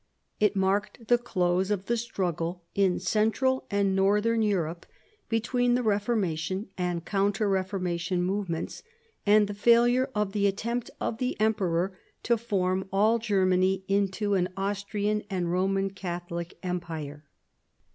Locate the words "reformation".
5.83-6.69, 7.47-8.23